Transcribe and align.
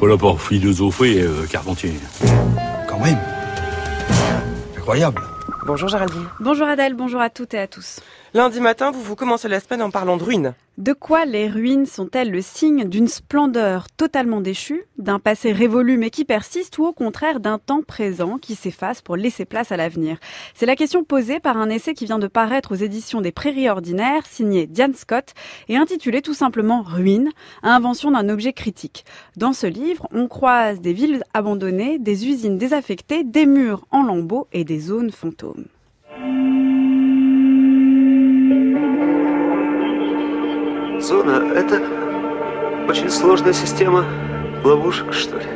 Pas 0.00 0.06
là 0.06 0.16
pour 0.16 0.40
philosopher, 0.40 1.20
euh, 1.20 1.44
Carpentier. 1.46 1.92
Quand 2.88 2.98
même. 3.00 3.18
Incroyable. 4.74 5.20
Bonjour 5.66 5.90
Géraldine. 5.90 6.24
Bonjour 6.40 6.66
Adèle, 6.66 6.94
bonjour 6.94 7.20
à 7.20 7.28
toutes 7.28 7.52
et 7.52 7.58
à 7.58 7.66
tous. 7.66 8.00
Lundi 8.32 8.60
matin, 8.60 8.92
vous 8.92 9.02
vous 9.02 9.14
commencez 9.14 9.46
la 9.46 9.60
semaine 9.60 9.82
en 9.82 9.90
parlant 9.90 10.16
de 10.16 10.24
ruines. 10.24 10.54
De 10.80 10.94
quoi 10.94 11.26
les 11.26 11.46
ruines 11.46 11.84
sont-elles 11.84 12.30
le 12.30 12.40
signe 12.40 12.88
d'une 12.88 13.06
splendeur 13.06 13.90
totalement 13.98 14.40
déchue, 14.40 14.84
d'un 14.96 15.18
passé 15.18 15.52
révolu 15.52 15.98
mais 15.98 16.08
qui 16.08 16.24
persiste 16.24 16.78
ou 16.78 16.86
au 16.86 16.94
contraire 16.94 17.38
d'un 17.38 17.58
temps 17.58 17.82
présent 17.82 18.38
qui 18.38 18.54
s'efface 18.54 19.02
pour 19.02 19.16
laisser 19.16 19.44
place 19.44 19.72
à 19.72 19.76
l'avenir? 19.76 20.16
C'est 20.54 20.64
la 20.64 20.76
question 20.76 21.04
posée 21.04 21.38
par 21.38 21.58
un 21.58 21.68
essai 21.68 21.92
qui 21.92 22.06
vient 22.06 22.18
de 22.18 22.28
paraître 22.28 22.72
aux 22.72 22.76
éditions 22.76 23.20
des 23.20 23.30
Prairies 23.30 23.68
Ordinaires, 23.68 24.24
signé 24.24 24.66
Diane 24.66 24.94
Scott 24.94 25.34
et 25.68 25.76
intitulé 25.76 26.22
tout 26.22 26.32
simplement 26.32 26.80
Ruines, 26.80 27.28
invention 27.62 28.10
d'un 28.12 28.30
objet 28.30 28.54
critique. 28.54 29.04
Dans 29.36 29.52
ce 29.52 29.66
livre, 29.66 30.08
on 30.12 30.28
croise 30.28 30.80
des 30.80 30.94
villes 30.94 31.24
abandonnées, 31.34 31.98
des 31.98 32.26
usines 32.26 32.56
désaffectées, 32.56 33.22
des 33.22 33.44
murs 33.44 33.86
en 33.90 34.02
lambeaux 34.02 34.48
et 34.54 34.64
des 34.64 34.80
zones 34.80 35.10
fantômes. 35.10 35.66
Зона— 41.00 41.52
это 41.54 41.80
очень 42.88 43.08
сложная 43.08 43.52
система 43.52 44.04
ловушек, 44.62 45.12
что 45.12 45.38
ли. 45.38 45.46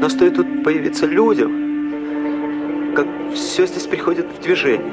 Но 0.00 0.08
стоит 0.08 0.36
тут 0.36 0.64
появиться 0.64 1.06
людям, 1.06 2.94
как 2.94 3.06
все 3.34 3.66
здесь 3.66 3.86
приходит 3.86 4.26
в 4.26 4.42
движение. 4.42 4.92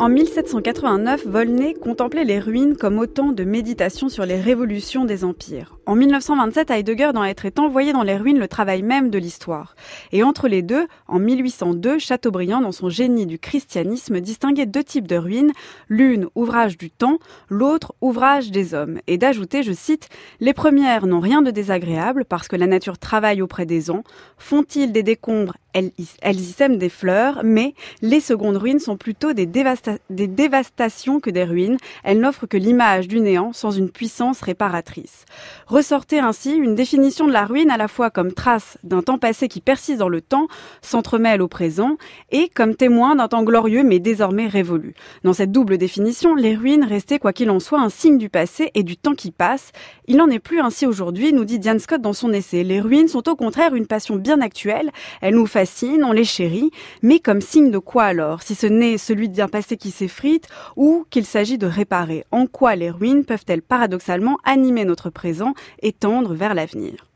En 0.00 0.08
1789, 0.08 1.26
Volney 1.26 1.74
contemplait 1.74 2.24
les 2.24 2.38
ruines 2.38 2.76
comme 2.76 3.00
autant 3.00 3.32
de 3.32 3.42
méditation 3.42 4.08
sur 4.08 4.24
les 4.24 4.40
révolutions 4.40 5.04
des 5.04 5.24
empires. 5.24 5.76
En 5.86 5.96
1927, 5.96 6.70
Heidegger 6.70 7.10
d'en 7.12 7.24
être 7.24 7.46
est 7.46 7.58
envoyé 7.58 7.92
dans 7.92 8.04
les 8.04 8.16
ruines 8.16 8.38
le 8.38 8.46
travail 8.46 8.82
même 8.82 9.10
de 9.10 9.18
l'histoire. 9.18 9.74
Et 10.12 10.22
entre 10.22 10.46
les 10.46 10.62
deux, 10.62 10.86
en 11.08 11.18
1802, 11.18 11.98
Chateaubriand, 11.98 12.60
dans 12.60 12.70
son 12.70 12.88
génie 12.88 13.26
du 13.26 13.40
christianisme, 13.40 14.20
distinguait 14.20 14.66
deux 14.66 14.84
types 14.84 15.08
de 15.08 15.16
ruines, 15.16 15.52
l'une 15.88 16.28
ouvrage 16.36 16.78
du 16.78 16.90
temps, 16.90 17.18
l'autre 17.48 17.92
ouvrage 18.00 18.52
des 18.52 18.74
hommes, 18.74 19.00
et 19.08 19.18
d'ajouter, 19.18 19.64
je 19.64 19.72
cite, 19.72 20.08
Les 20.38 20.52
premières 20.52 21.06
n'ont 21.06 21.18
rien 21.18 21.42
de 21.42 21.50
désagréable 21.50 22.24
parce 22.24 22.46
que 22.46 22.56
la 22.56 22.68
nature 22.68 22.98
travaille 22.98 23.42
auprès 23.42 23.66
des 23.66 23.90
ans, 23.90 24.04
font-ils 24.36 24.92
des 24.92 25.02
décombres, 25.02 25.56
elles 25.74 25.92
y, 25.98 26.44
sèment 26.44 26.78
des 26.78 26.88
fleurs, 26.88 27.40
mais 27.44 27.74
les 28.00 28.20
secondes 28.20 28.56
ruines 28.56 28.78
sont 28.78 28.96
plutôt 28.96 29.32
des, 29.32 29.46
dévasta 29.46 29.98
des 30.10 30.26
dévastations 30.26 31.20
que 31.20 31.30
des 31.30 31.44
ruines, 31.44 31.76
elles 32.04 32.20
n'offrent 32.20 32.46
que 32.46 32.56
l'image 32.56 33.06
du 33.06 33.20
néant 33.20 33.52
sans 33.52 33.70
une 33.70 33.90
puissance 33.90 34.40
réparatrice. 34.40 35.26
Ressortait 35.66 36.20
ainsi 36.20 36.54
une 36.54 36.74
définition 36.74 37.26
de 37.26 37.32
la 37.32 37.44
ruine 37.44 37.70
à 37.70 37.76
la 37.76 37.88
fois 37.88 38.10
comme 38.10 38.32
trace 38.32 38.78
d'un 38.82 39.02
temps 39.02 39.18
passé 39.18 39.48
qui 39.48 39.60
persiste 39.60 39.98
dans 39.98 40.08
le 40.08 40.22
temps, 40.22 40.48
s'entremêle 40.80 41.42
au 41.42 41.48
présent, 41.48 41.96
et 42.30 42.48
comme 42.48 42.74
témoin 42.74 43.14
d'un 43.14 43.28
temps 43.28 43.44
glorieux 43.44 43.82
mais 43.82 43.98
désormais 43.98 44.46
révolu. 44.46 44.94
Dans 45.22 45.34
cette 45.34 45.52
double 45.52 45.78
définition, 45.78 46.34
les 46.34 46.56
ruines 46.56 46.84
restaient 46.84 47.18
quoi 47.18 47.32
qu'il 47.32 47.50
en 47.50 47.60
soit 47.60 47.80
un 47.80 47.90
signe 47.90 48.18
du 48.18 48.30
passé 48.30 48.70
et 48.74 48.82
du 48.82 48.96
temps 48.96 49.14
qui 49.14 49.30
passe. 49.30 49.72
Il 50.06 50.16
n'en 50.16 50.30
est 50.30 50.38
plus 50.38 50.60
ainsi 50.60 50.86
aujourd'hui, 50.86 51.32
nous 51.32 51.44
dit 51.44 51.58
Diane 51.58 51.78
Scott 51.78 52.00
dans 52.00 52.12
son 52.14 52.32
essai. 52.32 52.64
Les 52.64 52.80
ruines 52.80 53.08
sont 53.08 53.28
au 53.28 53.36
contraire 53.36 53.74
une 53.74 53.86
passion 53.86 54.16
bien 54.16 54.40
actuelle, 54.40 54.90
elles 55.20 55.34
nous 55.34 55.46
on 56.04 56.12
les 56.12 56.24
chérit, 56.24 56.70
mais 57.02 57.18
comme 57.18 57.40
signe 57.40 57.70
de 57.70 57.78
quoi 57.78 58.04
alors? 58.04 58.42
Si 58.42 58.54
ce 58.54 58.66
n'est 58.66 58.98
celui 58.98 59.28
d'un 59.28 59.48
passé 59.48 59.76
qui 59.76 59.90
s'effrite 59.90 60.46
ou 60.76 61.04
qu'il 61.10 61.24
s'agit 61.24 61.58
de 61.58 61.66
réparer. 61.66 62.24
En 62.30 62.46
quoi 62.46 62.76
les 62.76 62.90
ruines 62.90 63.24
peuvent-elles 63.24 63.62
paradoxalement 63.62 64.38
animer 64.44 64.84
notre 64.84 65.10
présent 65.10 65.54
et 65.82 65.92
tendre 65.92 66.34
vers 66.34 66.54
l'avenir? 66.54 67.06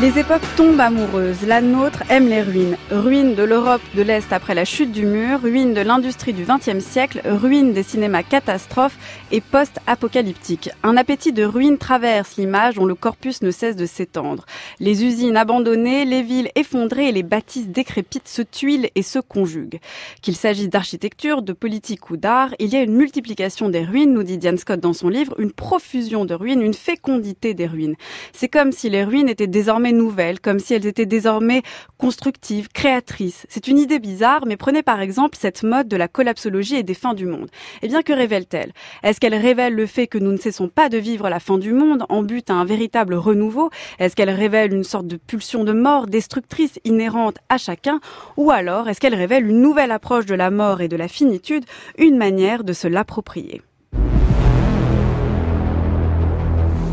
Les 0.00 0.16
époques 0.16 0.42
tombent 0.56 0.78
amoureuses. 0.78 1.44
La 1.44 1.60
nôtre 1.60 2.04
aime 2.08 2.28
les 2.28 2.40
ruines. 2.40 2.76
Ruines 2.92 3.34
de 3.34 3.42
l'Europe 3.42 3.82
de 3.96 4.02
l'Est 4.02 4.32
après 4.32 4.54
la 4.54 4.64
chute 4.64 4.92
du 4.92 5.04
mur, 5.04 5.42
ruines 5.42 5.74
de 5.74 5.80
l'industrie 5.80 6.32
du 6.32 6.44
XXe 6.44 6.78
siècle, 6.78 7.20
ruines 7.24 7.72
des 7.72 7.82
cinémas 7.82 8.22
catastrophes 8.22 8.96
et 9.32 9.40
post-apocalyptiques. 9.40 10.70
Un 10.84 10.96
appétit 10.96 11.32
de 11.32 11.42
ruines 11.42 11.78
traverse 11.78 12.36
l'image 12.36 12.76
dont 12.76 12.84
le 12.84 12.94
corpus 12.94 13.42
ne 13.42 13.50
cesse 13.50 13.74
de 13.74 13.86
s'étendre. 13.86 14.46
Les 14.78 15.04
usines 15.04 15.36
abandonnées, 15.36 16.04
les 16.04 16.22
villes 16.22 16.52
effondrées 16.54 17.08
et 17.08 17.12
les 17.12 17.24
bâtisses 17.24 17.68
décrépites 17.68 18.28
se 18.28 18.42
tuilent 18.42 18.90
et 18.94 19.02
se 19.02 19.18
conjuguent. 19.18 19.80
Qu'il 20.22 20.36
s'agisse 20.36 20.70
d'architecture, 20.70 21.42
de 21.42 21.52
politique 21.52 22.08
ou 22.10 22.16
d'art, 22.16 22.54
il 22.60 22.68
y 22.68 22.76
a 22.76 22.82
une 22.82 22.94
multiplication 22.94 23.68
des 23.68 23.82
ruines, 23.82 24.14
nous 24.14 24.22
dit 24.22 24.38
Diane 24.38 24.58
Scott 24.58 24.78
dans 24.78 24.92
son 24.92 25.08
livre, 25.08 25.34
une 25.40 25.50
profusion 25.50 26.24
de 26.24 26.34
ruines, 26.34 26.62
une 26.62 26.72
fécondité 26.72 27.52
des 27.52 27.66
ruines. 27.66 27.96
C'est 28.32 28.48
comme 28.48 28.70
si 28.70 28.90
les 28.90 29.02
ruines 29.02 29.28
étaient 29.28 29.48
désormais 29.48 29.87
nouvelles, 29.92 30.40
comme 30.40 30.58
si 30.58 30.74
elles 30.74 30.86
étaient 30.86 31.06
désormais 31.06 31.62
constructives, 31.96 32.68
créatrices. 32.68 33.46
C'est 33.48 33.68
une 33.68 33.78
idée 33.78 33.98
bizarre, 33.98 34.44
mais 34.46 34.56
prenez 34.56 34.82
par 34.82 35.00
exemple 35.00 35.36
cette 35.38 35.62
mode 35.62 35.88
de 35.88 35.96
la 35.96 36.08
collapsologie 36.08 36.76
et 36.76 36.82
des 36.82 36.94
fins 36.94 37.14
du 37.14 37.26
monde. 37.26 37.48
Eh 37.82 37.88
bien, 37.88 38.02
que 38.02 38.12
révèle-t-elle? 38.12 38.72
Est-ce 39.02 39.20
qu'elle 39.20 39.34
révèle 39.34 39.74
le 39.74 39.86
fait 39.86 40.06
que 40.06 40.18
nous 40.18 40.32
ne 40.32 40.36
cessons 40.36 40.68
pas 40.68 40.88
de 40.88 40.98
vivre 40.98 41.28
la 41.28 41.40
fin 41.40 41.58
du 41.58 41.72
monde 41.72 42.04
en 42.08 42.22
but 42.22 42.50
à 42.50 42.54
un 42.54 42.64
véritable 42.64 43.14
renouveau? 43.14 43.70
Est-ce 43.98 44.16
qu'elle 44.16 44.30
révèle 44.30 44.72
une 44.72 44.84
sorte 44.84 45.06
de 45.06 45.16
pulsion 45.16 45.64
de 45.64 45.72
mort 45.72 46.06
destructrice 46.06 46.78
inhérente 46.84 47.38
à 47.48 47.58
chacun? 47.58 48.00
Ou 48.36 48.50
alors 48.50 48.88
est-ce 48.88 49.00
qu'elle 49.00 49.14
révèle 49.14 49.46
une 49.46 49.60
nouvelle 49.60 49.92
approche 49.92 50.26
de 50.26 50.34
la 50.34 50.50
mort 50.50 50.80
et 50.80 50.88
de 50.88 50.96
la 50.96 51.08
finitude, 51.08 51.64
une 51.96 52.16
manière 52.16 52.64
de 52.64 52.72
se 52.72 52.88
l'approprier? 52.88 53.62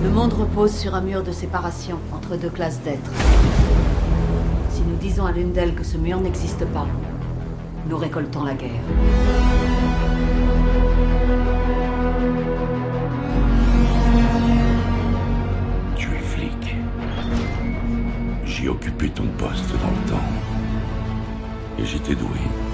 Le 0.06 0.12
monde 0.12 0.34
repose 0.34 0.72
sur 0.72 0.94
un 0.94 1.02
mur 1.02 1.24
de 1.24 1.32
séparation 1.32 1.98
entre 2.14 2.38
deux 2.38 2.52
classes 2.52 2.80
d'êtres. 2.82 3.10
Si 4.70 4.82
nous 4.84 4.98
disons 4.98 5.26
à 5.26 5.32
l'une 5.32 5.52
d'elles 5.52 5.74
que 5.74 5.84
ce 5.84 5.98
mur 5.98 6.22
n'existe 6.22 6.64
pas, 6.66 6.86
nous 7.90 7.98
récoltons 7.98 8.44
la 8.44 8.54
guerre. 8.54 8.70
Tu 15.96 16.08
es 16.14 16.20
flic. 16.20 16.76
J'ai 18.46 18.70
occupé 18.70 19.10
ton 19.10 19.26
poste 19.40 19.72
dans 19.72 19.90
le 19.90 20.12
temps. 20.12 20.26
Et 21.80 21.86
j'étais 21.86 22.14
doué. 22.14 22.65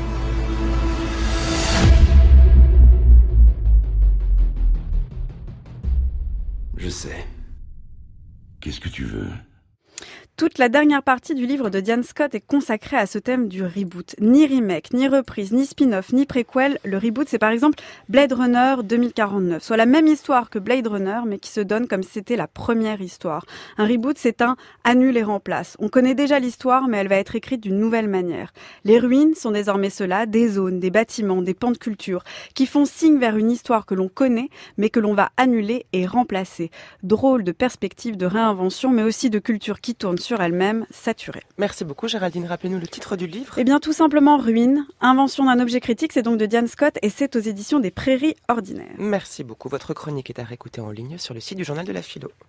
Je 6.84 6.90
sais. 6.90 7.28
Qu'est-ce 8.60 8.80
que 8.80 8.90
tu 8.90 9.04
veux? 9.04 9.30
Toute 10.42 10.58
la 10.58 10.70
dernière 10.70 11.04
partie 11.04 11.36
du 11.36 11.46
livre 11.46 11.70
de 11.70 11.80
Diane 11.80 12.02
Scott 12.02 12.34
est 12.34 12.42
consacrée 12.42 12.98
à 12.98 13.06
ce 13.06 13.20
thème 13.20 13.48
du 13.48 13.64
reboot. 13.64 14.16
Ni 14.20 14.48
remake, 14.48 14.92
ni 14.92 15.08
reprise, 15.08 15.52
ni 15.52 15.68
spin-off, 15.68 16.14
ni 16.14 16.26
préquel. 16.26 16.80
Le 16.84 16.98
reboot, 16.98 17.30
c'est 17.30 17.38
par 17.38 17.52
exemple 17.52 17.78
Blade 18.10 18.34
Runner 18.34 18.78
2049, 18.84 19.62
soit 19.62 19.78
la 19.78 19.86
même 19.86 20.08
histoire 20.08 20.50
que 20.50 20.58
Blade 20.58 20.88
Runner, 20.88 21.20
mais 21.28 21.38
qui 21.38 21.52
se 21.52 21.62
donne 21.62 21.88
comme 21.88 22.02
si 22.02 22.14
c'était 22.14 22.38
la 22.38 22.48
première 22.48 23.02
histoire. 23.02 23.46
Un 23.78 23.86
reboot, 23.86 24.18
c'est 24.18 24.42
un 24.42 24.56
annule 24.84 25.16
et 25.16 25.22
remplace. 25.22 25.78
On 25.78 25.90
connaît 25.90 26.16
déjà 26.16 26.40
l'histoire, 26.40 26.88
mais 26.88 26.98
elle 26.98 27.08
va 27.08 27.18
être 27.18 27.36
écrite 27.36 27.62
d'une 27.62 27.78
nouvelle 27.78 28.08
manière. 28.08 28.52
Les 28.84 28.98
ruines 28.98 29.36
sont 29.36 29.52
désormais 29.52 29.92
cela, 29.92 30.26
des 30.26 30.48
zones, 30.48 30.80
des 30.80 30.90
bâtiments, 30.90 31.44
des 31.44 31.54
pans 31.54 31.70
de 31.70 31.78
culture, 31.78 32.24
qui 32.56 32.66
font 32.66 32.86
signe 32.86 33.20
vers 33.20 33.38
une 33.38 33.52
histoire 33.52 33.86
que 33.86 33.94
l'on 33.94 34.10
connaît, 34.10 34.50
mais 34.78 34.90
que 34.90 35.00
l'on 35.00 35.14
va 35.14 35.30
annuler 35.38 35.86
et 35.94 36.08
remplacer. 36.08 36.72
Drôle 37.04 37.44
de 37.44 37.52
perspective 37.52 38.18
de 38.18 38.26
réinvention, 38.26 38.90
mais 38.90 39.04
aussi 39.04 39.30
de 39.30 39.38
culture 39.38 39.82
qui 39.82 39.94
tourne 39.94 40.18
sur 40.32 40.40
elle-même, 40.40 40.86
saturée. 40.92 41.44
Merci 41.58 41.84
beaucoup 41.84 42.08
Géraldine. 42.08 42.46
Rappelez-nous 42.46 42.80
le 42.80 42.88
titre 42.88 43.18
du 43.18 43.28
livre. 43.28 43.56
Eh 43.58 43.66
bien 43.66 43.82
tout 43.82 43.92
simplement 43.92 44.38
Ruine, 44.38 44.86
invention 45.02 45.44
d'un 45.44 45.60
objet 45.60 45.82
critique, 45.82 46.14
c'est 46.14 46.22
donc 46.22 46.38
de 46.38 46.46
Diane 46.46 46.70
Scott 46.70 46.98
et 47.02 47.10
c'est 47.10 47.36
aux 47.36 47.42
éditions 47.42 47.82
des 47.82 47.92
Prairies 47.92 48.36
Ordinaires. 48.48 48.96
Merci 48.98 49.44
beaucoup. 49.44 49.68
Votre 49.68 49.94
chronique 49.94 50.30
est 50.30 50.40
à 50.40 50.46
réécouter 50.46 50.80
en 50.80 50.90
ligne 50.90 51.18
sur 51.18 51.34
le 51.34 51.42
site 51.42 51.58
du 51.58 51.66
Journal 51.66 51.86
de 51.86 51.92
la 51.92 52.02
Philo. 52.02 52.32